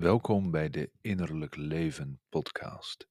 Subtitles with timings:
[0.00, 3.08] Welkom bij de Innerlijk Leven podcast.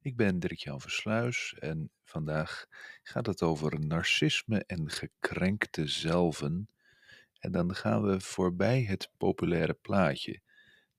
[0.00, 2.66] Ik ben Dirk-Jan Versluis en vandaag
[3.02, 6.68] gaat het over narcisme en gekrenkte zelven.
[7.38, 10.40] En dan gaan we voorbij het populaire plaatje,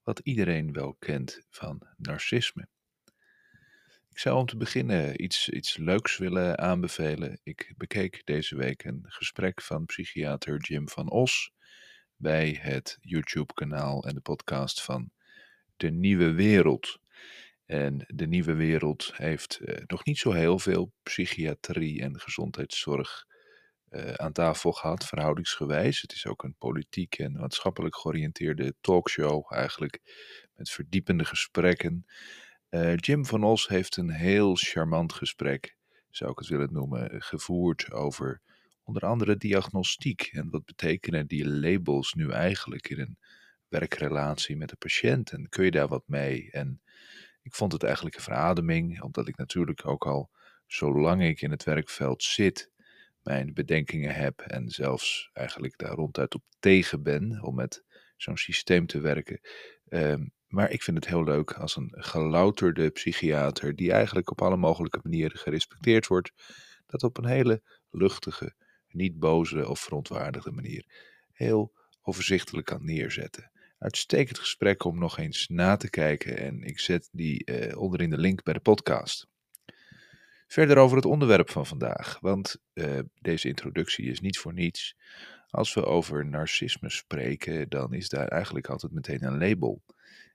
[0.04, 2.68] wat iedereen wel kent van narcisme.
[4.10, 7.40] Ik zou om te beginnen iets, iets leuks willen aanbevelen.
[7.44, 11.52] Ik bekeek deze week een gesprek van psychiater Jim van Os
[12.24, 15.12] bij het YouTube-kanaal en de podcast van
[15.78, 17.00] De Nieuwe Wereld.
[17.66, 23.26] En De Nieuwe Wereld heeft eh, nog niet zo heel veel psychiatrie en gezondheidszorg
[23.90, 26.02] uh, aan tafel gehad, verhoudingsgewijs.
[26.02, 30.02] Het is ook een politiek en maatschappelijk georiënteerde talkshow, eigenlijk
[30.56, 32.06] met verdiepende gesprekken.
[32.70, 35.76] Uh, Jim van Os heeft een heel charmant gesprek,
[36.10, 38.42] zou ik het willen noemen, gevoerd over
[38.84, 40.30] onder andere diagnostiek.
[40.32, 43.18] En wat betekenen die labels nu eigenlijk in een
[43.68, 45.32] werkrelatie met de patiënt?
[45.32, 46.52] En kun je daar wat mee?
[46.52, 46.82] En
[47.42, 50.32] ik vond het eigenlijk een verademing, omdat ik natuurlijk ook al
[50.66, 52.72] zolang ik in het werkveld zit,
[53.24, 57.84] mijn bedenkingen heb en zelfs eigenlijk daar ronduit op tegen ben om met
[58.18, 59.40] zo'n systeem te werken.
[59.90, 64.58] Um, maar ik vind het heel leuk als een gelouterde psychiater, die eigenlijk op alle
[64.58, 66.32] mogelijke manieren gerespecteerd wordt,
[66.86, 68.56] dat op een hele luchtige,
[68.94, 70.86] niet boze of verontwaardigde manier
[71.32, 73.52] heel overzichtelijk kan neerzetten.
[73.78, 78.18] Uitstekend gesprek om nog eens na te kijken en ik zet die eh, onderin de
[78.18, 79.28] link bij de podcast.
[80.48, 84.96] Verder over het onderwerp van vandaag, want uh, deze introductie is niet voor niets.
[85.50, 89.84] Als we over narcisme spreken, dan is daar eigenlijk altijd meteen een label.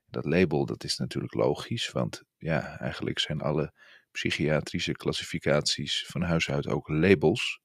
[0.06, 3.72] Dat label, dat is natuurlijk logisch, want ja, eigenlijk zijn alle
[4.10, 7.60] psychiatrische klassificaties van huis uit ook labels.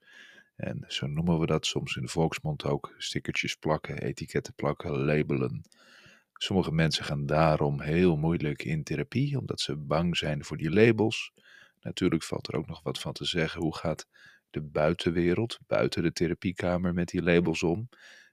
[0.64, 5.62] En zo noemen we dat soms in de volksmond ook stickertjes plakken, etiketten plakken, labelen.
[6.34, 11.34] Sommige mensen gaan daarom heel moeilijk in therapie, omdat ze bang zijn voor die labels.
[11.82, 13.62] Natuurlijk valt er ook nog wat van te zeggen.
[13.62, 14.08] Hoe gaat
[14.50, 17.90] de buitenwereld, buiten de therapiekamer, met die labels om?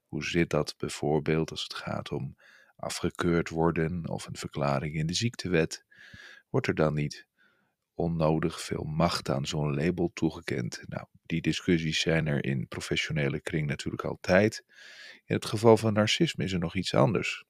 [0.07, 2.37] Hoe zit dat bijvoorbeeld als het gaat om
[2.77, 5.85] afgekeurd worden of een verklaring in de ziektewet?
[6.49, 7.27] Wordt er dan niet
[7.95, 10.83] onnodig veel macht aan zo'n label toegekend?
[10.87, 14.65] Nou, die discussies zijn er in professionele kring natuurlijk altijd.
[15.25, 17.45] In het geval van narcisme is er nog iets anders.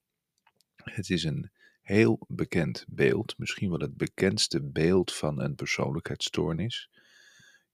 [0.77, 1.51] Het is een
[1.83, 6.91] heel bekend beeld, misschien wel het bekendste beeld van een persoonlijkheidsstoornis,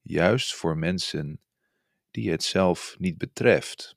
[0.01, 1.41] juist voor mensen
[2.11, 3.97] die het zelf niet betreft.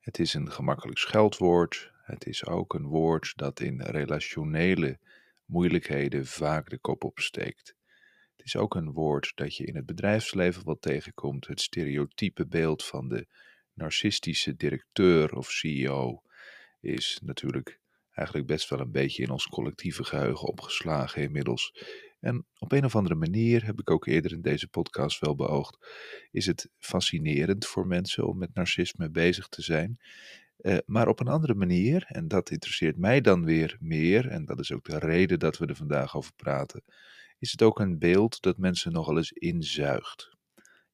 [0.00, 4.98] Het is een gemakkelijk scheldwoord, het is ook een woord dat in relationele
[5.48, 7.74] moeilijkheden vaak de kop opsteekt.
[8.36, 12.84] Het is ook een woord dat je in het bedrijfsleven wat tegenkomt, het stereotype beeld
[12.84, 13.26] van de
[13.72, 16.22] narcistische directeur of CEO
[16.80, 21.74] is natuurlijk eigenlijk best wel een beetje in ons collectieve geheugen opgeslagen inmiddels.
[22.20, 25.86] En op een of andere manier, heb ik ook eerder in deze podcast wel beoogd,
[26.30, 30.00] is het fascinerend voor mensen om met narcisme bezig te zijn.
[30.58, 34.60] Uh, maar op een andere manier, en dat interesseert mij dan weer meer, en dat
[34.60, 36.82] is ook de reden dat we er vandaag over praten,
[37.38, 40.36] is het ook een beeld dat mensen nogal eens inzuigt.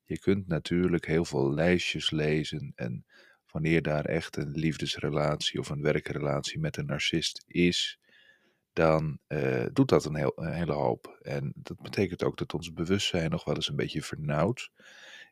[0.04, 3.04] Je kunt natuurlijk heel veel lijstjes lezen en
[3.50, 7.98] wanneer daar echt een liefdesrelatie of een werkrelatie met een narcist is,
[8.72, 11.18] dan uh, doet dat een, heel, een, hele hoop.
[11.22, 14.70] En dat betekent ook dat ons bewustzijn nog wel eens een beetje vernauwt.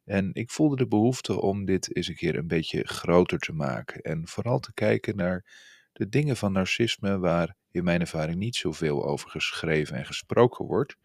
[0.04, 4.00] En ik voelde de behoefte om dit eens een keer een beetje groter te maken.
[4.00, 5.44] En vooral te kijken naar
[5.92, 10.96] de dingen van narcisme waar in mijn ervaring niet zoveel over geschreven en gesproken wordt.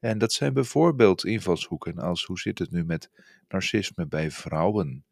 [0.00, 3.10] En dat zijn bijvoorbeeld invalshoeken als hoe zit het nu met
[3.48, 5.04] narcisme bij vrouwen?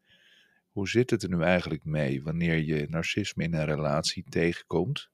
[0.71, 5.09] Hoe zit het er nu eigenlijk mee wanneer je narcisme in een relatie tegenkomt?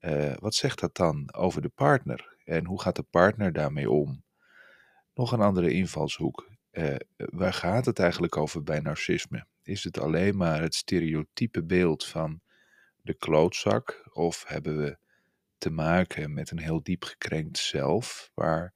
[0.00, 2.36] Uh, wat zegt dat dan over de partner?
[2.44, 4.22] En hoe gaat de partner daarmee om?
[5.14, 6.55] Nog een andere invalshoek.
[6.78, 9.46] Uh, waar gaat het eigenlijk over bij narcisme?
[9.62, 12.40] Is het alleen maar het stereotype beeld van
[13.02, 14.08] de klootzak?
[14.12, 14.98] Of hebben we
[15.58, 18.74] te maken met een heel diep gekrenkt zelf, waar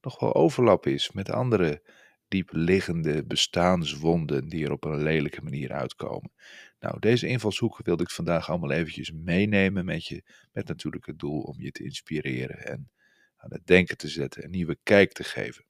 [0.00, 1.82] nog wel overlap is met andere
[2.28, 6.32] diep liggende bestaanswonden die er op een lelijke manier uitkomen.
[6.80, 10.22] Nou, deze invalshoek wilde ik vandaag allemaal eventjes meenemen met je,
[10.52, 12.90] met natuurlijk het doel om je te inspireren en
[13.36, 15.67] aan het denken te zetten, een nieuwe kijk te geven.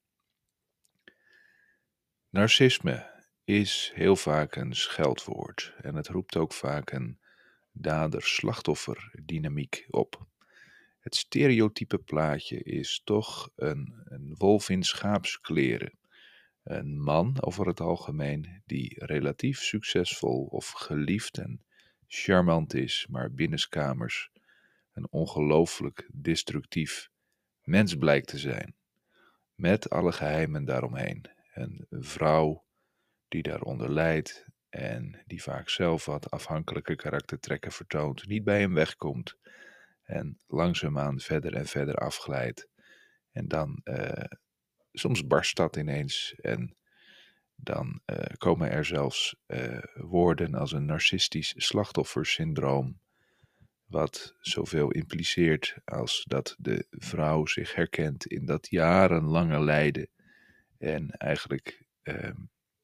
[2.31, 7.19] Narcisme is heel vaak een scheldwoord en het roept ook vaak een
[7.73, 10.27] dader-slachtoffer dynamiek op.
[11.01, 15.99] Het stereotype plaatje is toch een, wolf in schaapskleren.
[16.63, 21.65] Een man over het algemeen die relatief succesvol of geliefd en
[22.07, 24.31] charmant is, maar binnenskamers
[24.93, 27.11] een ongelooflijk destructief
[27.63, 28.75] mens blijkt te zijn.
[29.55, 31.37] Met alle geheimen daaromheen.
[31.59, 32.65] Een vrouw
[33.29, 39.37] die daaronder lijdt en die vaak zelf wat afhankelijke karaktertrekken vertoont, niet bij hem wegkomt
[40.03, 42.69] en langzaamaan verder en verder afglijdt.
[43.33, 44.25] En dan uh,
[44.93, 46.77] soms barst dat ineens en
[47.55, 53.01] dan uh, komen er zelfs uh, woorden als een narcistisch slachtoffersyndroom,
[53.85, 60.09] wat zoveel impliceert als dat de vrouw zich herkent in dat jarenlange lijden
[60.79, 62.31] en eigenlijk uh,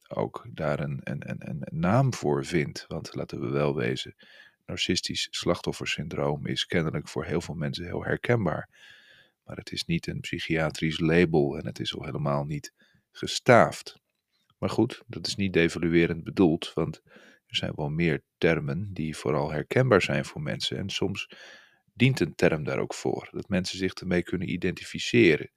[0.08, 2.84] ook daar een, een, een, een naam voor vindt.
[2.88, 4.14] Want laten we wel wezen,
[4.66, 8.68] narcistisch slachtoffersyndroom is kennelijk voor heel veel mensen heel herkenbaar.
[9.44, 12.72] Maar het is niet een psychiatrisch label en het is al helemaal niet
[13.10, 14.02] gestaafd.
[14.58, 17.00] Maar goed, dat is niet devaluerend bedoeld, want
[17.46, 20.76] er zijn wel meer termen die vooral herkenbaar zijn voor mensen.
[20.76, 21.28] En soms
[21.92, 25.50] dient een term daar ook voor, dat mensen zich ermee kunnen identificeren.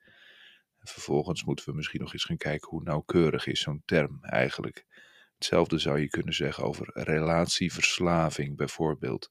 [0.78, 4.86] En vervolgens moeten we misschien nog eens gaan kijken hoe nauwkeurig is zo'n term eigenlijk.
[5.34, 9.30] Hetzelfde zou je kunnen zeggen over relatieverslaving bijvoorbeeld.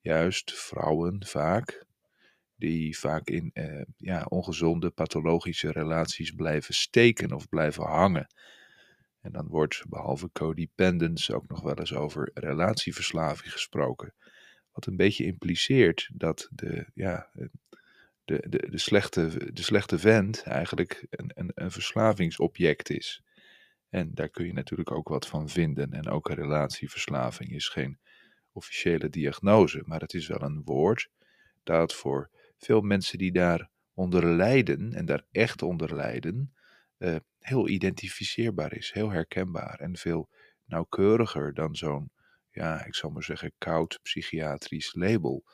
[0.00, 1.86] Juist vrouwen vaak,
[2.56, 8.26] die vaak in eh, ja, ongezonde pathologische relaties blijven steken of blijven hangen.
[9.20, 14.14] En dan wordt behalve codependence ook nog wel eens over relatieverslaving gesproken.
[14.72, 17.30] Wat een beetje impliceert dat de, ja,
[18.24, 23.22] de, de, de, slechte, de slechte vent eigenlijk een, een, een verslavingsobject is.
[23.88, 25.92] En daar kun je natuurlijk ook wat van vinden.
[25.92, 27.98] En ook een relatieverslaving is geen
[28.52, 31.08] officiële diagnose, maar het is wel een woord
[31.62, 36.54] dat voor veel mensen die daar onder lijden en daar echt onder lijden,
[36.98, 40.28] uh, heel identificeerbaar is, heel herkenbaar en veel
[40.64, 42.10] nauwkeuriger dan zo'n,
[42.50, 45.44] ja, ik zal maar zeggen, koud psychiatrisch label.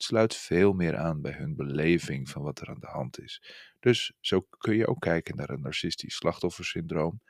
[0.00, 3.42] Sluit veel meer aan bij hun beleving van wat er aan de hand is.
[3.80, 7.20] Dus zo kun je ook kijken naar een narcistisch slachtoffersyndroom.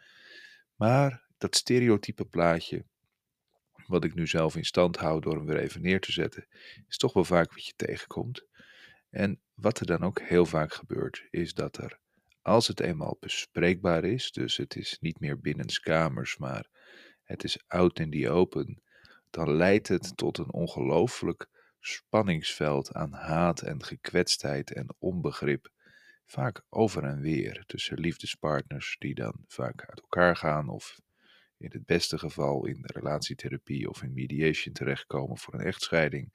[0.75, 2.85] Maar dat stereotype plaatje,
[3.87, 6.47] wat ik nu zelf in stand hou door hem weer even neer te zetten,
[6.89, 8.47] is toch wel vaak wat je tegenkomt.
[9.11, 11.99] En wat er dan ook heel vaak gebeurt, is dat er
[12.43, 16.67] als het eenmaal bespreekbaar is, dus het is niet meer binnenskamers, maar
[17.25, 18.83] het is out in the open,
[19.31, 21.49] dan leidt het tot een ongelooflijk
[21.81, 25.71] spanningsveld aan haat en gekwetstheid en onbegrip.
[26.27, 31.01] Vaak over en weer tussen liefdespartners die dan vaak uit elkaar gaan of
[31.59, 36.33] in het beste geval in relatietherapie of in mediation terechtkomen voor een echtscheiding.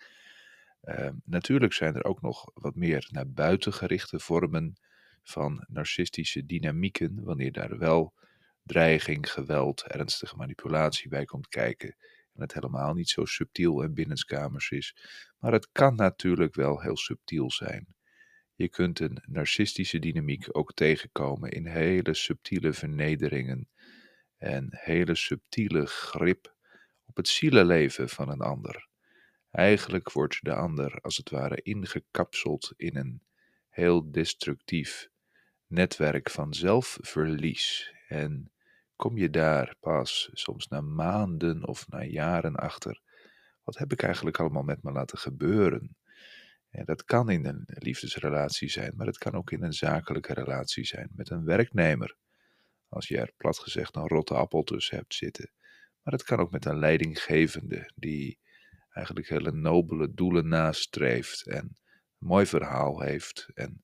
[0.83, 4.75] Uh, natuurlijk zijn er ook nog wat meer naar buiten gerichte vormen
[5.23, 8.13] van narcistische dynamieken, wanneer daar wel
[8.63, 11.95] dreiging, geweld, ernstige manipulatie bij komt kijken
[12.33, 14.95] en het helemaal niet zo subtiel en binnenskamers is.
[15.39, 17.95] Maar het kan natuurlijk wel heel subtiel zijn.
[18.55, 23.69] Je kunt een narcistische dynamiek ook tegenkomen in hele subtiele vernederingen
[24.37, 26.55] en hele subtiele grip
[27.05, 28.87] op het zielenleven van een ander.
[29.51, 33.21] Eigenlijk wordt de ander als het ware ingekapseld in een
[33.69, 35.09] heel destructief
[35.67, 37.93] netwerk van zelfverlies.
[38.07, 38.51] En
[38.95, 43.01] kom je daar pas soms na maanden of na jaren achter,
[43.63, 45.97] wat heb ik eigenlijk allemaal met me laten gebeuren?
[46.69, 50.85] En dat kan in een liefdesrelatie zijn, maar het kan ook in een zakelijke relatie
[50.85, 52.15] zijn met een werknemer.
[52.89, 55.51] Als je er plat gezegd een rotte appel tussen hebt zitten.
[56.01, 58.39] Maar het kan ook met een leidinggevende die
[58.89, 61.77] eigenlijk hele nobele doelen nastreeft en een
[62.17, 63.83] mooi verhaal heeft en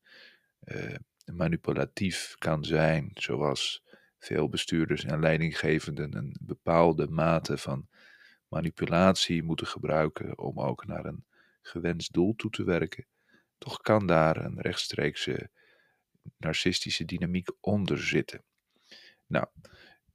[0.64, 3.84] uh, manipulatief kan zijn, zoals
[4.20, 7.88] veel bestuurders en leidinggevenden een bepaalde mate van
[8.48, 11.26] manipulatie moeten gebruiken om ook naar een
[11.62, 13.06] gewenst doel toe te werken,
[13.58, 15.50] toch kan daar een rechtstreekse
[16.38, 18.44] narcistische dynamiek onder zitten.
[19.28, 19.46] Nou,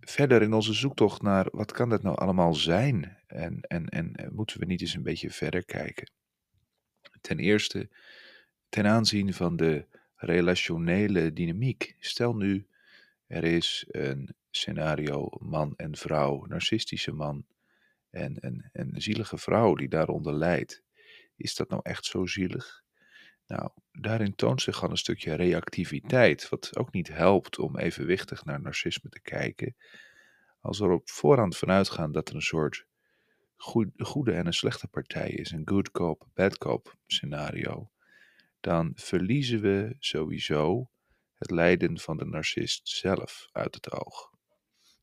[0.00, 4.60] verder in onze zoektocht naar wat kan dat nou allemaal zijn en, en, en moeten
[4.60, 6.10] we niet eens een beetje verder kijken.
[7.20, 7.90] Ten eerste,
[8.68, 11.96] ten aanzien van de relationele dynamiek.
[11.98, 12.66] Stel nu,
[13.34, 17.46] er is een scenario man en vrouw, narcistische man
[18.10, 20.82] en een, een zielige vrouw die daaronder lijdt.
[21.36, 22.82] Is dat nou echt zo zielig?
[23.46, 28.60] Nou, daarin toont zich al een stukje reactiviteit, wat ook niet helpt om evenwichtig naar
[28.60, 29.76] narcisme te kijken.
[30.60, 32.86] Als we er op voorhand vanuit gaan dat er een soort
[33.96, 37.90] goede en een slechte partij is, een good cop, bad cop scenario,
[38.60, 40.88] dan verliezen we sowieso
[41.34, 44.32] het lijden van de narcist zelf uit het oog.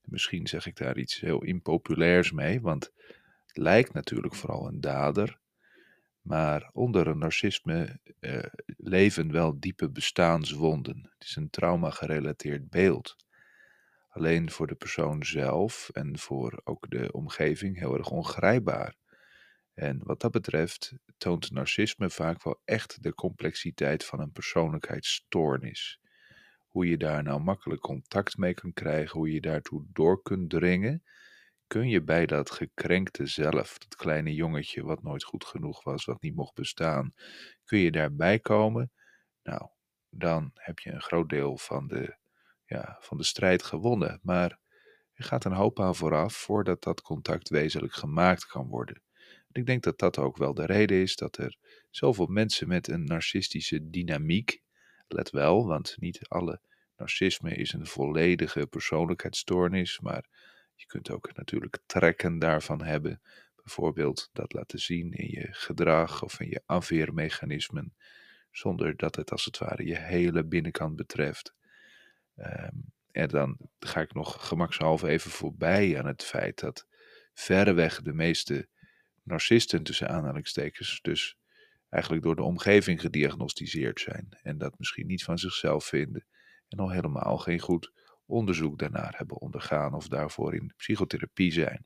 [0.01, 2.91] Misschien zeg ik daar iets heel impopulairs mee, want
[3.45, 5.39] het lijkt natuurlijk vooral een dader,
[6.21, 8.43] Maar onder een narcisme uh,
[8.77, 11.09] leven wel diepe bestaanswonden.
[11.13, 13.15] Het is een trauma-gerelateerd beeld.
[14.09, 18.95] Alleen voor de persoon zelf en voor ook de omgeving heel erg ongrijpbaar.
[19.73, 26.00] En wat dat betreft toont narcisme vaak wel echt de complexiteit van een persoonlijkheidsstoornis.
[26.71, 31.03] Hoe je daar nou makkelijk contact mee kunt krijgen, hoe je daartoe door kunt dringen,
[31.67, 36.21] kun je bij dat gekrenkte zelf, dat kleine jongetje wat nooit goed genoeg was, wat
[36.21, 37.13] niet mocht bestaan,
[37.65, 38.91] kun je daarbij komen?
[39.43, 39.69] Nou,
[40.09, 42.17] dan heb je een groot deel van de,
[42.65, 44.19] ja, van de strijd gewonnen.
[44.21, 44.59] Maar
[45.13, 49.01] er gaat een hoop aan vooraf voordat dat contact wezenlijk gemaakt kan worden.
[49.51, 51.57] ik denk dat dat ook wel de reden is dat er
[51.89, 54.61] zoveel mensen met een narcistische dynamiek,
[55.13, 56.61] let wel, want niet alle
[56.97, 60.25] narcisme is een volledige persoonlijkheidsstoornis, maar
[60.75, 63.21] je kunt ook natuurlijk trekken daarvan hebben.
[63.55, 67.95] Bijvoorbeeld dat laten zien in je gedrag of in je afweermechanismen,
[68.51, 71.53] zonder dat het als het ware je hele binnenkant betreft.
[72.35, 72.75] Ehm,
[73.11, 76.87] en dan ga ik nog gemakshalve even voorbij aan het feit dat
[77.33, 78.67] verreweg de meeste
[79.23, 81.37] narcisten tussen aanhalingstekens dus
[81.91, 86.25] eigenlijk door de omgeving gediagnosticeerd zijn en dat misschien niet van zichzelf vinden
[86.67, 87.91] en al helemaal geen goed
[88.25, 91.85] onderzoek daarnaar hebben ondergaan of daarvoor in psychotherapie zijn.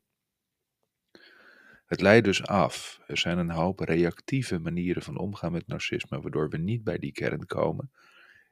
[1.85, 3.00] Het leidt dus af.
[3.07, 7.12] Er zijn een hoop reactieve manieren van omgaan met narcisme, waardoor we niet bij die
[7.12, 7.91] kern komen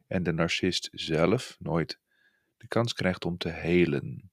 [0.07, 1.99] en de narcist zelf nooit
[2.57, 4.31] de kans krijgt om te helen.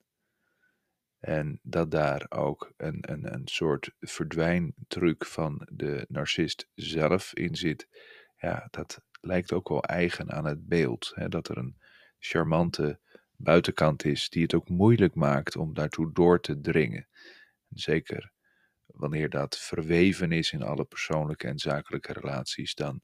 [1.20, 7.88] En dat daar ook een, een, een soort verdwijntruc van de narcist zelf in zit,
[8.36, 11.12] ja, dat lijkt ook wel eigen aan het beeld.
[11.14, 11.28] Hè?
[11.28, 11.76] Dat er een
[12.18, 13.00] charmante
[13.36, 17.08] buitenkant is die het ook moeilijk maakt om daartoe door te dringen.
[17.68, 18.32] Zeker
[18.86, 23.02] wanneer dat verweven is in alle persoonlijke en zakelijke relaties, dan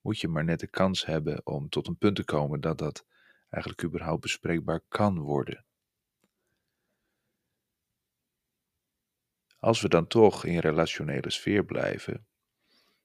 [0.00, 3.06] moet je maar net de kans hebben om tot een punt te komen dat dat
[3.48, 5.65] eigenlijk überhaupt bespreekbaar kan worden.
[9.58, 12.26] Als we dan toch in relationele sfeer blijven,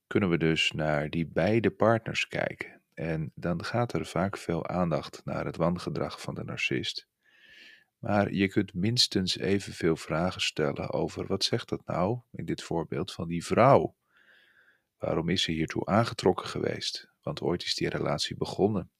[0.08, 2.82] kunnen we dus naar die beide partners kijken.
[2.94, 7.08] En dan gaat er vaak veel aandacht naar het wangedrag van de narcist.
[7.98, 13.12] Maar je kunt minstens evenveel vragen stellen over wat zegt dat nou, in dit voorbeeld
[13.12, 13.96] van die vrouw?
[14.98, 17.10] Waarom is ze hiertoe aangetrokken geweest?
[17.22, 18.92] Want ooit is die relatie begonnen.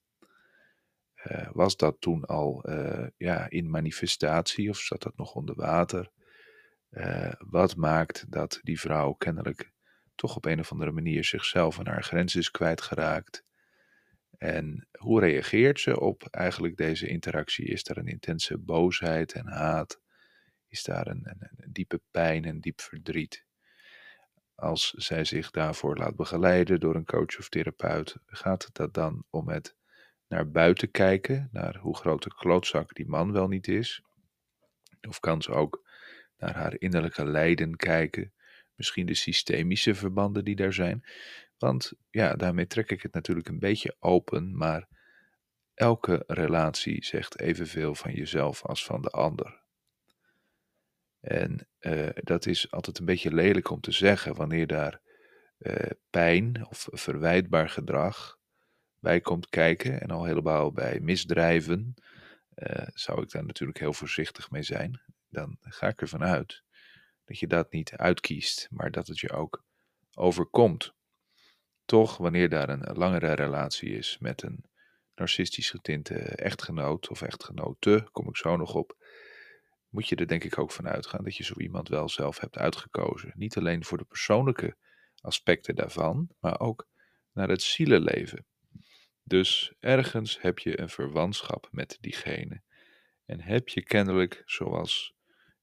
[1.26, 6.12] Uh, was dat toen al uh, ja, in manifestatie of zat dat nog onder water?
[6.92, 9.72] Uh, wat maakt dat die vrouw kennelijk
[10.16, 13.44] toch op een of andere manier zichzelf en haar grens is kwijtgeraakt?
[14.38, 17.66] En hoe reageert ze op eigenlijk deze interactie?
[17.66, 20.02] Is er een intense boosheid en haat?
[20.68, 23.46] Is daar een, een, diepe pijn en diep verdriet?
[24.56, 29.50] Als zij zich daarvoor laat begeleiden door een coach of therapeut, gaat dat dan om
[29.50, 29.76] het
[30.28, 34.02] naar buiten kijken, naar hoe groot de klootzak die man wel niet is?
[35.08, 35.90] Of kan ze ook
[36.42, 38.34] naar haar innerlijke lijden kijken,
[38.76, 41.06] misschien de systemische verbanden die daar zijn?
[41.58, 44.88] Want ja, daarmee trek ik het natuurlijk een beetje open, maar
[45.74, 49.62] elke relatie zegt evenveel van jezelf als van de ander.
[51.20, 55.02] En uh, dat is altijd een beetje lelijk om te zeggen wanneer daar
[55.58, 55.76] uh,
[56.10, 58.40] pijn of verwijtbaar gedrag
[59.00, 61.94] bij komt kijken en al helemaal bij misdrijven,
[62.56, 65.02] uh, zou ik daar natuurlijk heel voorzichtig mee zijn.
[65.32, 66.64] Dan ga ik ervan uit
[67.26, 69.64] dat je dat niet uitkiest, maar dat het je ook
[70.14, 70.94] overkomt.
[71.86, 74.66] Toch, wanneer daar een langere relatie is met een
[75.16, 78.98] narcistisch getinte echtgenoot of echtgenote, kom ik zo nog op,
[79.90, 82.58] moet je er denk ik ook van uitgaan dat je zo iemand wel zelf hebt
[82.58, 83.32] uitgekozen.
[83.36, 84.76] Niet alleen voor de persoonlijke
[85.22, 86.88] aspecten daarvan, maar ook
[87.32, 88.46] naar het zielenleven.
[89.24, 92.62] Dus ergens heb je een verwantschap met diegene.
[93.26, 95.16] En heb je kennelijk, zoals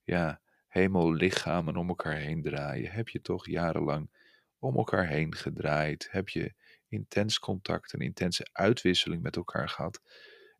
[0.09, 4.11] ja, hemellichamen om elkaar heen draaien, heb je toch jarenlang
[4.59, 6.09] om elkaar heen gedraaid?
[6.11, 6.55] Heb je
[6.88, 10.00] intens contact en intense uitwisseling met elkaar gehad?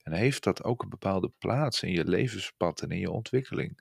[0.02, 3.81] En heeft dat ook een bepaalde plaats in je levenspad en in je ontwikkeling?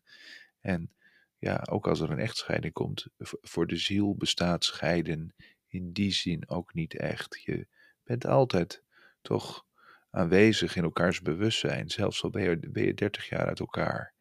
[0.60, 0.94] En
[1.38, 3.08] ja, ook als er een echtscheiding komt,
[3.42, 5.36] voor de ziel bestaat scheiden
[5.68, 7.42] in die zin ook niet echt.
[7.44, 7.68] Je
[8.04, 8.84] bent altijd
[9.22, 9.66] toch
[10.10, 14.16] aanwezig in elkaars bewustzijn, zelfs al ben je, ben je 30 jaar uit elkaar.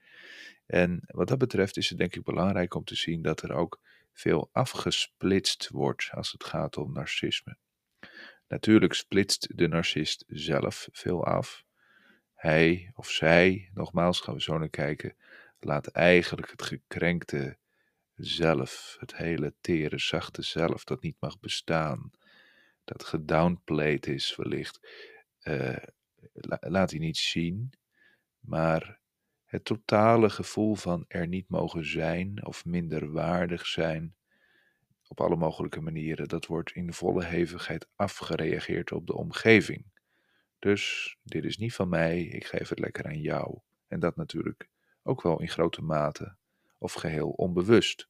[0.66, 3.80] En wat dat betreft is het denk ik belangrijk om te zien dat er ook
[4.12, 7.56] veel afgesplitst wordt als het gaat om narcisme.
[8.48, 11.64] Natuurlijk splitst de narcist zelf veel af.
[12.34, 15.16] Hij of zij, nogmaals gaan we zo naar kijken,
[15.60, 17.56] laat eigenlijk het gekrenkte
[18.14, 22.10] zelf, het hele tere, zachte zelf, dat niet mag bestaan,
[22.84, 24.88] dat gedownplayed is wellicht,
[25.42, 25.76] uh,
[26.60, 27.72] laat hij niet zien,
[28.38, 29.00] maar
[29.46, 34.14] het totale gevoel van er niet mogen zijn of minder waardig zijn,
[35.08, 39.84] op alle mogelijke manieren, dat wordt in volle hevigheid afgereageerd op de omgeving.
[40.58, 43.58] Dus dit is niet van mij, ik geef het lekker aan jou.
[43.88, 44.68] En dat natuurlijk
[45.02, 46.36] ook wel in grote mate
[46.78, 48.08] of geheel onbewust.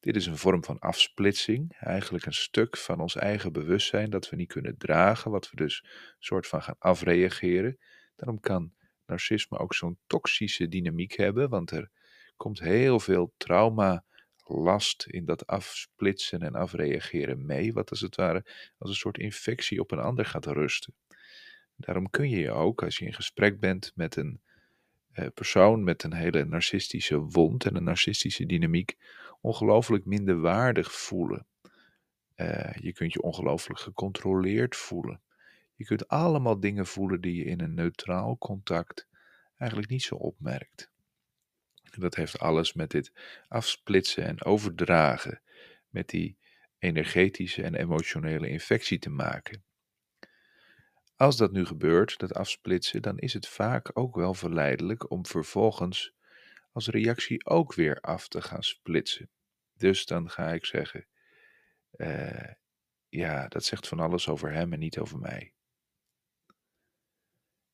[0.00, 4.36] Dit is een vorm van afsplitsing, eigenlijk een stuk van ons eigen bewustzijn dat we
[4.36, 5.84] niet kunnen dragen, wat we dus
[6.18, 7.78] soort van gaan afreageren.
[8.16, 8.72] Daarom kan
[9.06, 11.90] narcisme ook zo'n toxische dynamiek hebben, want er
[12.36, 14.04] komt heel veel trauma,
[14.46, 18.44] last in dat afsplitsen en afreageren mee, wat als het ware
[18.78, 20.94] als een soort infectie op een ander gaat rusten.
[21.76, 24.40] Daarom kun je je ook, als je in gesprek bent met een
[25.12, 28.96] eh, persoon met een hele narcistische wond en een narcistische dynamiek,
[29.40, 31.46] ongelooflijk minder waardig voelen.
[32.36, 35.20] Uh, je kunt je ongelooflijk gecontroleerd voelen.
[35.76, 39.08] Je kunt allemaal dingen voelen die je in een neutraal contact
[39.56, 40.90] eigenlijk niet zo opmerkt.
[41.90, 43.12] En dat heeft alles met dit
[43.48, 45.40] afsplitsen en overdragen,
[45.88, 46.38] met die
[46.78, 49.64] energetische en emotionele infectie te maken.
[51.16, 56.14] Als dat nu gebeurt, dat afsplitsen, dan is het vaak ook wel verleidelijk om vervolgens
[56.72, 59.30] als reactie ook weer af te gaan splitsen.
[59.74, 61.06] Dus dan ga ik zeggen,
[61.96, 62.50] uh,
[63.08, 65.52] ja, dat zegt van alles over hem en niet over mij.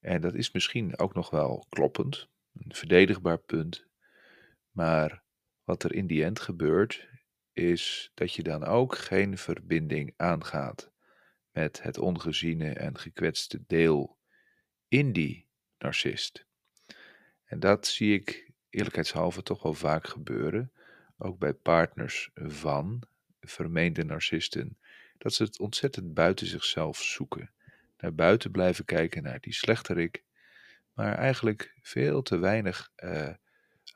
[0.00, 3.86] En dat is misschien ook nog wel kloppend, een verdedigbaar punt.
[4.70, 5.22] Maar
[5.64, 7.08] wat er in die end gebeurt,
[7.52, 10.90] is dat je dan ook geen verbinding aangaat
[11.52, 14.18] met het ongeziene en gekwetste deel
[14.88, 16.46] in die narcist.
[17.44, 20.72] En dat zie ik eerlijkheidshalve toch wel vaak gebeuren,
[21.18, 23.02] ook bij partners van
[23.40, 24.78] vermeende narcisten,
[25.18, 27.50] dat ze het ontzettend buiten zichzelf zoeken.
[28.00, 30.24] Naar buiten blijven kijken, naar die slechterik,
[30.92, 33.28] maar eigenlijk veel te weinig uh,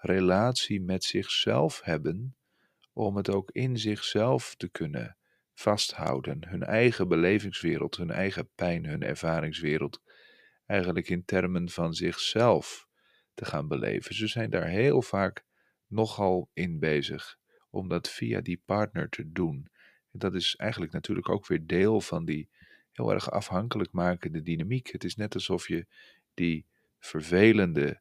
[0.00, 2.36] relatie met zichzelf hebben
[2.92, 5.16] om het ook in zichzelf te kunnen
[5.54, 6.48] vasthouden.
[6.48, 10.02] Hun eigen belevingswereld, hun eigen pijn, hun ervaringswereld.
[10.66, 12.88] Eigenlijk in termen van zichzelf
[13.34, 14.14] te gaan beleven.
[14.14, 15.44] Ze zijn daar heel vaak
[15.86, 17.38] nogal in bezig
[17.70, 19.68] om dat via die partner te doen.
[20.12, 22.48] En dat is eigenlijk natuurlijk ook weer deel van die
[22.94, 24.92] heel erg afhankelijk makende dynamiek.
[24.92, 25.86] Het is net alsof je
[26.34, 26.66] die
[26.98, 28.00] vervelende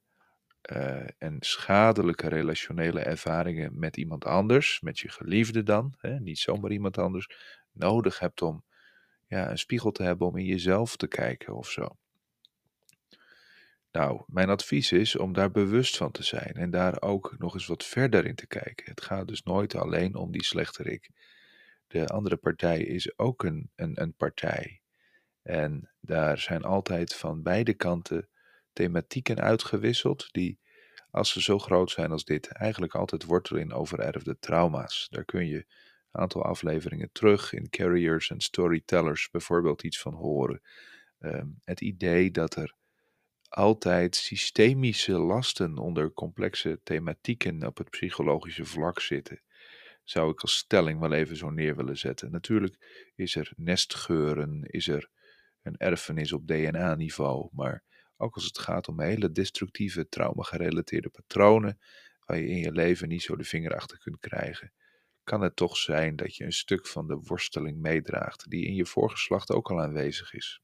[0.72, 6.72] uh, en schadelijke relationele ervaringen met iemand anders, met je geliefde dan, hè, niet zomaar
[6.72, 7.30] iemand anders,
[7.72, 8.64] nodig hebt om
[9.28, 11.98] ja, een spiegel te hebben om in jezelf te kijken of zo.
[13.92, 17.68] Nou, mijn advies is om daar bewust van te zijn en daar ook nog eens
[17.68, 18.86] wat verder in te kijken.
[18.90, 21.10] Het gaat dus nooit alleen om die slechterik.
[21.88, 24.82] De andere partij is ook een, een, een partij.
[25.44, 28.28] En daar zijn altijd van beide kanten
[28.74, 30.60] thematieken uitgewisseld die,
[31.12, 35.08] als ze zo groot zijn als dit, eigenlijk altijd wortelen in overerfde trauma's.
[35.10, 40.62] Daar kun je een aantal afleveringen terug in Carriers en Storytellers bijvoorbeeld iets van horen.
[41.20, 42.76] Ehm, het idee dat er
[43.50, 49.42] altijd systemische lasten onder complexe thematieken op het psychologische vlak zitten,
[50.04, 52.32] zou ik als stelling wel even zo neer willen zetten.
[52.32, 55.10] Natuurlijk is er nestgeuren, is er
[55.64, 57.84] een erfenis op DNA-niveau, maar
[58.18, 61.80] ook als het gaat om hele destructieve, trauma-gerelateerde patronen,
[62.26, 64.74] waar je in je leven niet zo de vinger achter kunt krijgen,
[65.24, 68.86] kan het toch zijn dat je een stuk van de worsteling meedraagt, die in je
[68.86, 70.62] voorgeslacht ook al aanwezig is.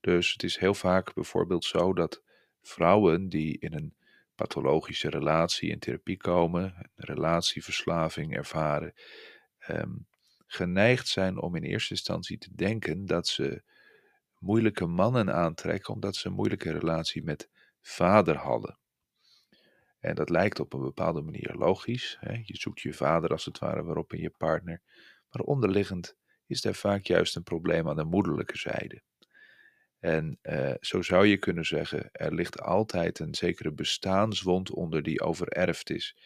[0.00, 2.22] Dus het is heel vaak bijvoorbeeld zo dat
[2.62, 3.94] vrouwen die in een
[4.34, 8.94] pathologische relatie in therapie komen, een relatieverslaving ervaren,
[9.68, 10.06] um,
[10.46, 13.62] geneigd zijn om in eerste instantie te denken dat ze
[14.42, 17.48] moeilijke mannen aantrekken omdat ze een moeilijke relatie met
[17.80, 18.78] vader hadden.
[19.98, 22.16] En dat lijkt op een bepaalde manier logisch.
[22.20, 22.32] Hè?
[22.32, 24.82] Je zoekt je vader als het ware waarop in je partner.
[25.30, 29.02] Maar onderliggend is daar vaak juist een probleem aan de moederlijke zijde.
[29.98, 35.20] En uh, zo zou je kunnen zeggen, er ligt altijd een zekere bestaanswond onder die
[35.20, 36.16] overerfd is.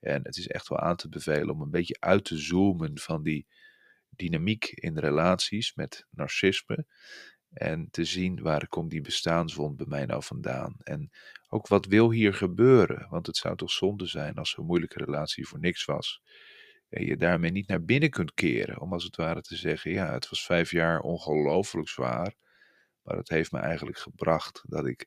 [0.00, 3.22] En het is echt wel aan te bevelen om een beetje uit te zoomen van
[3.22, 3.46] die
[4.08, 6.86] dynamiek in relaties met narcisme.
[7.52, 10.76] En te zien waar komt die bestaanswond bij mij nou vandaan.
[10.82, 11.10] En
[11.48, 13.06] ook wat wil hier gebeuren?
[13.10, 16.22] Want het zou toch zonde zijn als zo'n moeilijke relatie voor niks was.
[16.88, 18.80] En je daarmee niet naar binnen kunt keren.
[18.80, 22.34] Om als het ware te zeggen, ja, het was vijf jaar ongelooflijk zwaar.
[23.02, 25.06] Maar het heeft me eigenlijk gebracht dat ik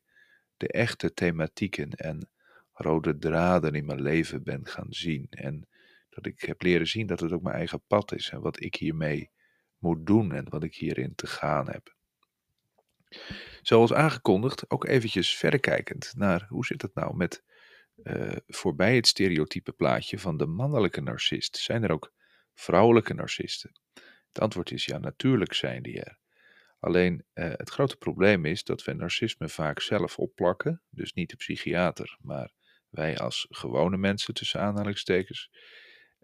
[0.57, 2.29] de echte thematieken en
[2.73, 5.27] rode draden in mijn leven ben gaan zien.
[5.29, 5.67] En
[6.09, 8.75] Dat ik heb leren zien dat het ook mijn eigen pad is en wat ik
[8.75, 9.31] hiermee
[9.77, 11.97] moet doen en wat ik hierin te gaan heb.
[13.61, 17.43] Zoals aangekondigd, ook eventjes verrekijkend naar hoe zit het nou met
[18.03, 21.57] uh, voorbij het stereotype plaatje van de mannelijke narcist.
[21.57, 22.13] Zijn er ook
[22.53, 23.71] vrouwelijke narcisten?
[24.27, 26.17] Het antwoord is ja, natuurlijk zijn die er.
[26.79, 31.35] Alleen uh, het grote probleem is dat we narcisme vaak zelf opplakken, dus niet de
[31.35, 32.51] psychiater, maar
[32.89, 35.49] wij als gewone mensen tussen aanhalingstekens.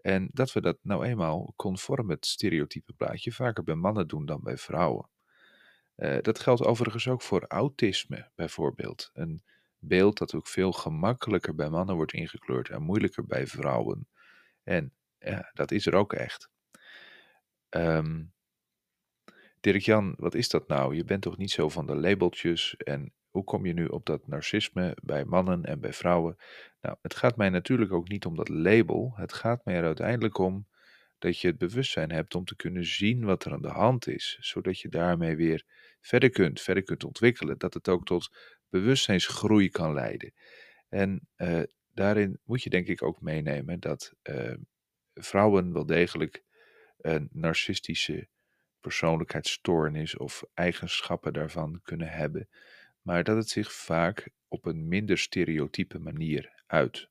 [0.00, 4.42] En dat we dat nou eenmaal conform het stereotype plaatje vaker bij mannen doen dan
[4.42, 5.10] bij vrouwen.
[5.96, 9.10] Uh, dat geldt overigens ook voor autisme bijvoorbeeld.
[9.14, 9.42] Een
[9.78, 14.08] beeld dat ook veel gemakkelijker bij mannen wordt ingekleurd en moeilijker bij vrouwen.
[14.62, 16.50] En ja, dat is er ook echt.
[17.70, 18.32] Um,
[19.60, 20.94] Dirk-Jan, wat is dat nou?
[20.94, 24.26] Je bent toch niet zo van de labeltjes en hoe kom je nu op dat
[24.26, 26.36] narcisme bij mannen en bij vrouwen?
[26.80, 29.12] Nou, het gaat mij natuurlijk ook niet om dat label.
[29.16, 30.66] Het gaat mij er uiteindelijk om
[31.18, 34.38] dat je het bewustzijn hebt om te kunnen zien wat er aan de hand is,
[34.40, 35.64] zodat je daarmee weer
[36.00, 38.36] verder kunt, verder kunt ontwikkelen, dat het ook tot
[38.68, 40.32] bewustzijnsgroei kan leiden.
[40.88, 41.62] En uh,
[41.94, 44.54] daarin moet je denk ik ook meenemen dat uh,
[45.14, 46.44] vrouwen wel degelijk
[46.98, 48.28] een narcistische
[48.80, 52.48] persoonlijkheidsstoornis of eigenschappen daarvan kunnen hebben,
[53.02, 57.08] maar dat het zich vaak op een minder stereotype manier uit.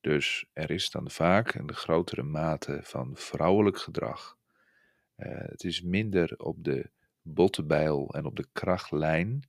[0.00, 4.38] Dus er is dan vaak een grotere mate van vrouwelijk gedrag.
[5.16, 6.90] Uh, het is minder op de
[7.22, 9.48] bottebijl en op de krachtlijn.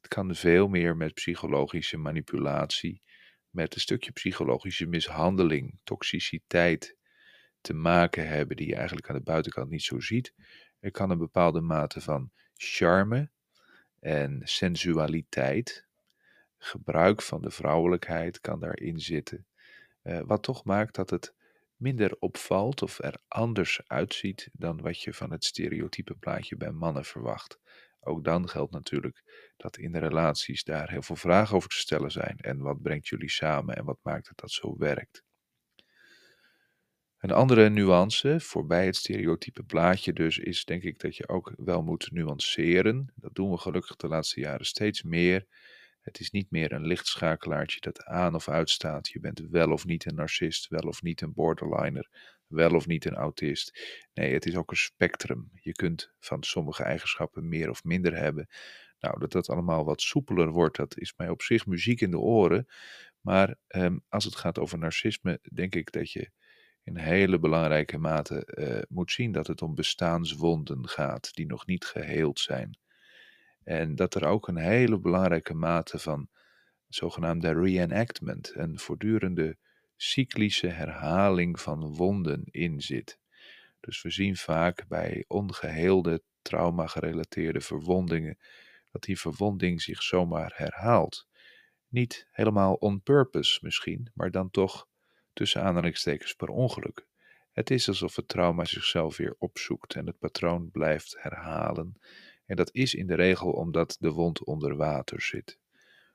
[0.00, 3.02] Het kan veel meer met psychologische manipulatie,
[3.50, 6.96] met een stukje psychologische mishandeling, toxiciteit
[7.60, 10.34] te maken hebben die je eigenlijk aan de buitenkant niet zo ziet.
[10.80, 13.30] Er kan een bepaalde mate van charme
[13.98, 15.86] en sensualiteit,
[16.58, 19.46] gebruik van de vrouwelijkheid kan daarin zitten.
[20.02, 21.34] Uh, wat toch maakt dat het
[21.76, 27.04] minder opvalt of er anders uitziet dan wat je van het stereotype plaatje bij mannen
[27.04, 27.58] verwacht.
[28.00, 32.10] Ook dan geldt natuurlijk dat in de relaties daar heel veel vragen over te stellen
[32.10, 32.36] zijn.
[32.38, 35.22] En wat brengt jullie samen en wat maakt het dat zo werkt?
[37.18, 41.82] Een andere nuance, voorbij het stereotype plaatje dus, is denk ik dat je ook wel
[41.82, 43.12] moet nuanceren.
[43.14, 45.46] Dat doen we gelukkig de laatste jaren steeds meer.
[46.00, 49.08] Het is niet meer een lichtschakelaartje dat aan of uitstaat.
[49.08, 52.08] Je bent wel of niet een narcist, wel of niet een borderliner,
[52.46, 53.80] wel of niet een autist.
[54.14, 55.50] Nee, het is ook een spectrum.
[55.52, 58.48] Je kunt van sommige eigenschappen meer of minder hebben.
[59.00, 62.18] Nou, dat dat allemaal wat soepeler wordt, dat is mij op zich muziek in de
[62.18, 62.66] oren.
[63.20, 66.30] Maar ehm, als het gaat over narcisme, denk ik dat je
[66.82, 71.84] in hele belangrijke mate uh, moet zien dat het om bestaanswonden gaat die nog niet
[71.84, 72.78] geheeld zijn.
[73.64, 76.28] En dat er ook een hele belangrijke mate van
[76.88, 79.56] zogenaamde reenactment, een voortdurende
[79.96, 83.18] cyclische herhaling van wonden in zit.
[83.80, 88.38] Dus we zien vaak bij ongeheelde trauma-gerelateerde verwondingen
[88.92, 91.28] dat die verwonding zich zomaar herhaalt.
[91.88, 94.88] Niet helemaal on purpose misschien, maar dan toch
[95.32, 97.06] tussen aanhalingstekens per ongeluk.
[97.52, 102.00] Het is alsof het trauma zichzelf weer opzoekt en het patroon blijft herhalen.
[102.50, 105.58] En dat is in de regel omdat de wond onder water zit.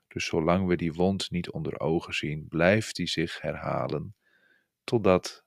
[0.08, 4.14] Dus zolang we die wond niet onder ogen zien, blijft die zich herhalen
[4.84, 5.44] totdat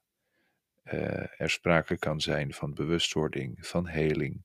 [0.84, 4.42] uh, er sprake kan zijn van bewustwording, van heling.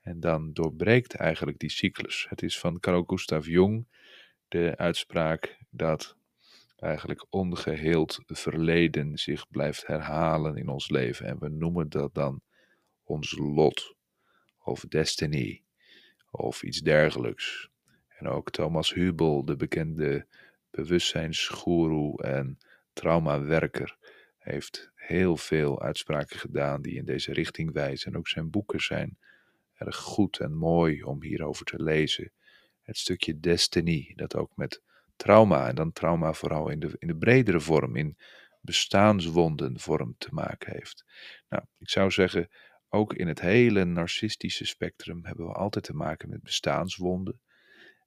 [0.00, 2.26] En dan doorbreekt eigenlijk die cyclus.
[2.28, 3.86] Het is van Carl Gustav Jung
[4.48, 6.16] de uitspraak dat
[6.76, 11.26] eigenlijk ongeheeld verleden zich blijft herhalen in ons leven.
[11.26, 12.40] En we noemen dat dan
[13.02, 13.96] ons lot
[14.58, 15.64] of destiny
[16.36, 17.68] of iets dergelijks.
[18.08, 20.26] En ook Thomas Hubel, de bekende
[20.70, 22.58] bewustzijnsgoeroe en
[22.92, 23.96] traumawerker,
[24.38, 28.12] heeft heel veel uitspraken gedaan die in deze richting wijzen.
[28.12, 29.18] En ook zijn boeken zijn
[29.74, 32.32] erg goed en mooi om hierover te lezen.
[32.82, 34.82] Het stukje Destiny, dat ook met
[35.16, 38.16] trauma, en dan trauma vooral in de, in de bredere vorm, in
[38.60, 41.04] bestaanswonden vorm te maken heeft.
[41.48, 42.48] Nou, ik zou zeggen,
[42.88, 47.40] ook in het hele narcistische spectrum hebben we altijd te maken met bestaanswonden.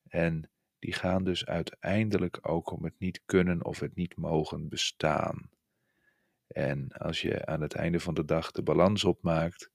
[0.08, 5.50] En die gaan dus uiteindelijk ook om het niet kunnen of het niet mogen bestaan.
[6.48, 9.72] En als je aan het einde van de dag de balans opmaakt,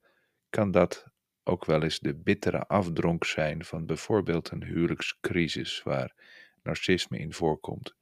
[0.50, 1.06] kan dat
[1.42, 6.14] ook wel eens de bittere afdronk zijn van bijvoorbeeld een huwelijkscrisis waar
[6.62, 7.94] narcisme in voorkomt.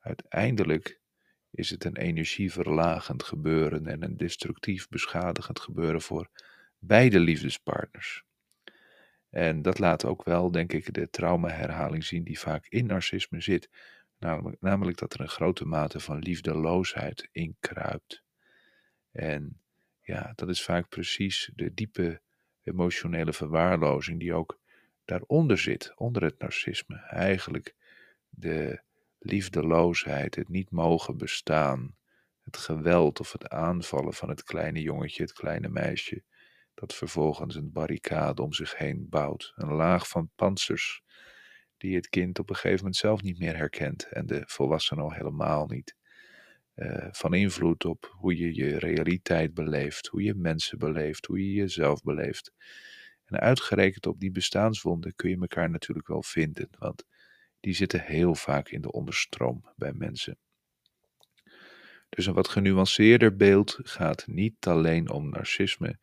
[0.00, 0.99] Uiteindelijk
[1.50, 6.30] is het een energieverlagend gebeuren en een destructief beschadigend gebeuren voor
[6.78, 8.24] beide liefdespartners.
[9.30, 13.70] En dat laat ook wel, denk ik, de traumaherhaling zien die vaak in narcisme zit.
[14.18, 18.22] Namelijk, namelijk dat er een grote mate van liefdeloosheid inkruipt.
[19.12, 19.60] En
[20.00, 22.20] ja, dat is vaak precies de diepe
[22.62, 24.60] emotionele verwaarlozing die ook
[25.04, 26.96] daaronder zit, onder het narcisme.
[26.96, 27.74] Eigenlijk
[28.28, 28.82] de
[29.20, 31.96] liefdeloosheid, het niet mogen bestaan,
[32.42, 36.22] het geweld of het aanvallen van het kleine jongetje, het kleine meisje,
[36.74, 39.52] dat vervolgens een barricade om zich heen bouwt.
[39.56, 41.02] Een laag van panzers
[41.76, 45.12] die het kind op een gegeven moment zelf niet meer herkent en de volwassene al
[45.12, 45.96] helemaal niet.
[46.74, 51.52] Uh, van invloed op hoe je je realiteit beleeft, hoe je mensen beleeft, hoe je
[51.52, 52.52] jezelf beleeft.
[53.24, 57.04] En uitgerekend op die bestaanswonden kun je elkaar natuurlijk wel vinden, want
[57.60, 60.38] die zitten heel vaak in de onderstroom bij mensen.
[62.08, 65.98] Dus een wat genuanceerder beeld gaat niet alleen om narcisme,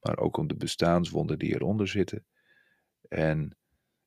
[0.00, 2.26] maar ook om de bestaanswonden die eronder zitten.
[3.08, 3.56] En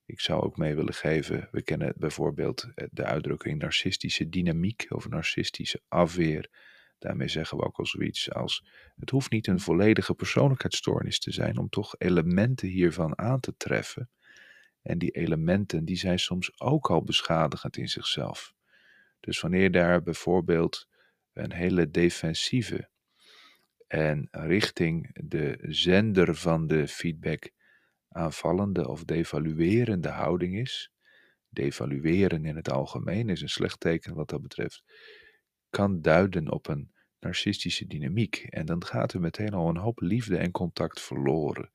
[0.05, 5.09] ik zou ook mee willen geven, we kennen bijvoorbeeld eh, de uitdrukking narcistische dynamiek of
[5.09, 6.49] narcistische afweer.
[6.99, 8.65] Daarmee zeggen we ook al zoiets als:
[8.95, 14.09] het hoeft niet een volledige persoonlijkheidsstoornis te zijn om toch elementen hiervan aan te treffen.
[14.85, 18.53] En die elementen die zijn soms ook al beschadigend in zichzelf.
[19.19, 20.87] Dus wanneer daar bijvoorbeeld
[21.33, 22.89] een hele defensieve
[23.87, 27.49] en richting de zender van de feedback
[28.09, 30.91] aanvallende of devaluerende houding is,
[31.49, 34.83] devalueren in het algemeen is een slecht teken wat dat betreft,
[35.69, 38.35] kan duiden op een narcistische dynamiek.
[38.49, 41.71] En dan gaat er meteen al een hoop liefde en contact verloren.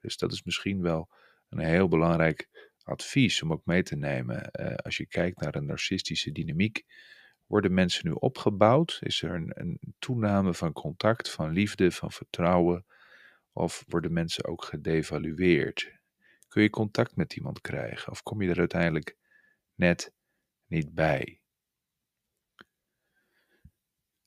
[0.00, 1.08] Dus dat is misschien wel
[1.48, 2.48] een heel belangrijk
[2.82, 4.50] advies om ook mee te nemen.
[4.52, 6.84] Uh, als je kijkt naar een narcistische dynamiek,
[7.46, 8.98] worden mensen nu opgebouwd?
[9.00, 12.86] Is er een, een toename van contact, van liefde, van vertrouwen?
[13.52, 15.94] Of worden mensen ook gedevalueerd?
[16.48, 18.12] Kun je contact met iemand krijgen?
[18.12, 19.16] Of kom je er uiteindelijk
[19.74, 20.12] net
[20.66, 21.40] niet bij?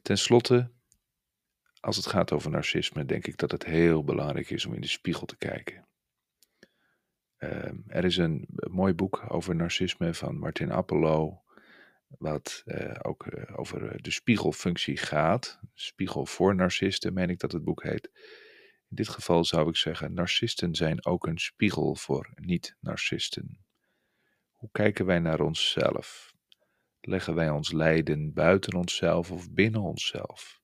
[0.01, 0.71] Ten slotte,
[1.79, 4.87] als het gaat over narcisme, denk ik dat het heel belangrijk is om in de
[4.87, 5.88] spiegel te kijken.
[7.39, 11.43] Ehm, er is een mooi boek over narcisme van Martin Appelo,
[12.17, 15.59] wat uh, ook uh, over de spiegelfunctie gaat.
[15.73, 18.09] Spiegel voor narcisten, meen ik dat het boek heet.
[18.89, 23.65] In dit geval zou ik zeggen, narcisten zijn ook een spiegel voor niet-narcisten.
[24.53, 26.33] Hoe kijken wij naar onszelf?
[27.01, 30.61] Leggen wij ons lijden buiten onszelf of binnen onszelf?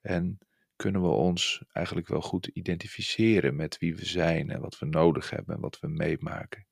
[0.00, 0.38] En
[0.80, 5.30] kunnen we ons eigenlijk wel goed identificeren met wie we zijn en wat we nodig
[5.30, 6.66] hebben en wat we meemaken?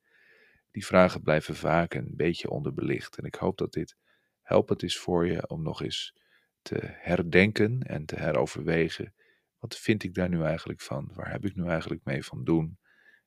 [0.71, 3.19] Die vragen blijven vaak een beetje onderbelicht.
[3.19, 3.97] En ik hoop dat dit
[4.43, 6.15] helpend is voor je om nog eens
[6.63, 9.15] te herdenken en te heroverwegen
[9.59, 11.11] wat vind ik daar nu eigenlijk van?
[11.15, 12.79] Waar heb ik nu eigenlijk mee van doen?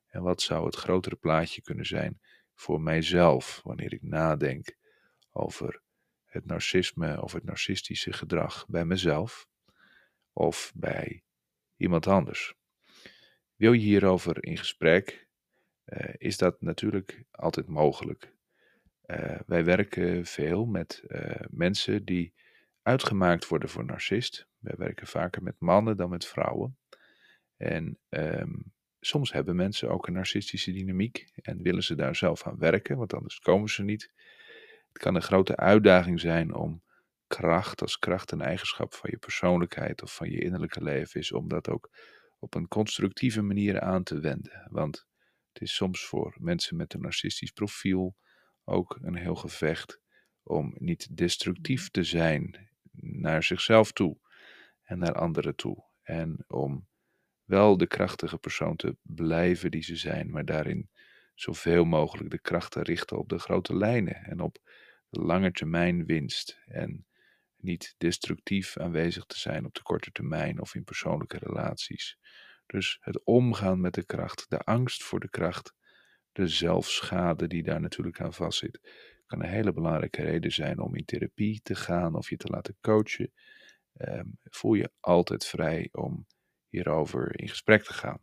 [0.07, 2.19] En wat zou het grotere plaatje kunnen zijn
[2.53, 4.75] voor mijzelf wanneer ik nadenk
[5.31, 5.81] over
[6.25, 9.49] het narcisme of het narcistische gedrag bij mezelf
[10.33, 11.23] of bij
[11.77, 12.55] iemand anders?
[13.55, 15.27] Wil je hierover in gesprek?
[15.85, 18.33] Uh, is dat natuurlijk altijd mogelijk.
[19.05, 22.33] Uh, wij werken veel met uh, mensen die
[22.81, 24.47] uitgemaakt worden voor narcist.
[24.59, 26.77] Wij werken vaker met mannen dan met vrouwen.
[27.57, 32.57] En um, soms hebben mensen ook een narcistische dynamiek en willen ze daar zelf aan
[32.57, 34.11] werken, want anders komen ze niet.
[34.87, 36.83] Het kan een grote uitdaging zijn om
[37.37, 41.47] kracht als kracht een eigenschap van je persoonlijkheid of van je innerlijke leven is, om
[41.47, 41.89] dat ook
[42.39, 44.67] op een constructieve manier aan te wenden.
[44.69, 45.07] Want
[45.53, 48.15] het is soms voor mensen met een narcistisch profiel
[48.63, 49.99] ook een heel gevecht
[50.43, 52.69] om niet destructief te zijn
[53.01, 54.17] naar zichzelf toe
[54.83, 55.83] en naar anderen toe.
[56.03, 56.87] En om
[57.43, 60.89] wel de krachtige persoon te blijven die ze zijn, maar daarin
[61.35, 64.57] zoveel mogelijk de kracht te richten op de grote lijnen en op
[65.09, 66.61] lange termijn winst.
[66.65, 67.05] En
[67.63, 72.17] niet destructief aanwezig te zijn op de korte termijn of in persoonlijke relaties.
[72.65, 75.73] Dus het omgaan met de kracht, de angst voor de kracht,
[76.31, 78.79] de zelfschade die daar natuurlijk aan vastzit,
[79.25, 82.77] kan een hele belangrijke reden zijn om in therapie te gaan of je te laten
[82.81, 83.31] coachen.
[83.97, 86.27] Um, voel je altijd vrij om
[86.69, 88.21] hierover in gesprek te gaan.